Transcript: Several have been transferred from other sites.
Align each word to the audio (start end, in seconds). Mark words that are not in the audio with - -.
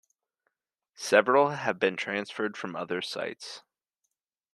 Several 0.95 1.49
have 1.49 1.77
been 1.79 1.95
transferred 1.95 2.57
from 2.57 2.75
other 2.75 3.03
sites. 3.03 3.61